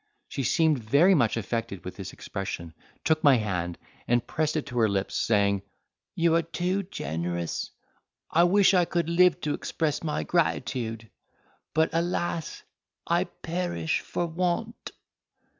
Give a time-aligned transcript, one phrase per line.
[0.29, 3.77] She seemed very much affected with this expression, took my hand,
[4.07, 5.61] and pressed it to her lips, saying,
[6.15, 7.69] "You are too generous!
[8.31, 12.63] I wish I could live to express my gratitude—but alas!
[13.05, 14.89] I perish for want."